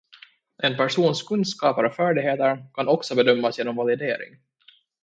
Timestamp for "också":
2.87-3.15